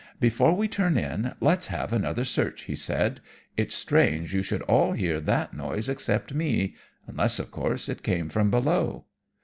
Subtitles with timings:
[0.19, 3.21] "'Before we turn in, let's have another search,' he said.
[3.55, 6.73] 'It's strange you should all hear that noise except me
[7.05, 9.05] unless, of course, it came from below.'